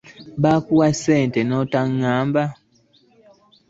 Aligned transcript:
Baakuwa 0.41 0.87
ssente 0.99 1.39
n'otaŋŋamba? 1.47 2.43